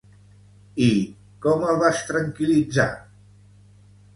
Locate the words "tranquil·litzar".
2.09-2.89